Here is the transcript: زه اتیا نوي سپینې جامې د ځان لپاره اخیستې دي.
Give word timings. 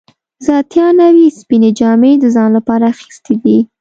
زه 0.43 0.51
اتیا 0.61 0.87
نوي 1.01 1.27
سپینې 1.39 1.71
جامې 1.79 2.13
د 2.19 2.25
ځان 2.35 2.49
لپاره 2.57 2.83
اخیستې 2.93 3.33
دي. 3.43 3.57